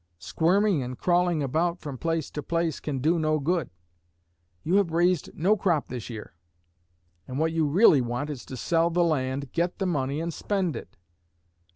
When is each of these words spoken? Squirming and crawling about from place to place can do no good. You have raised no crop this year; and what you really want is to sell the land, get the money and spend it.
Squirming 0.17 0.81
and 0.81 0.97
crawling 0.97 1.43
about 1.43 1.79
from 1.79 1.95
place 1.99 2.31
to 2.31 2.41
place 2.41 2.79
can 2.79 2.97
do 2.97 3.19
no 3.19 3.37
good. 3.37 3.69
You 4.63 4.77
have 4.77 4.89
raised 4.89 5.29
no 5.35 5.55
crop 5.55 5.89
this 5.89 6.09
year; 6.09 6.33
and 7.27 7.37
what 7.37 7.51
you 7.53 7.67
really 7.67 8.01
want 8.01 8.31
is 8.31 8.43
to 8.45 8.57
sell 8.57 8.89
the 8.89 9.03
land, 9.03 9.51
get 9.51 9.77
the 9.77 9.85
money 9.85 10.19
and 10.19 10.33
spend 10.33 10.75
it. 10.75 10.97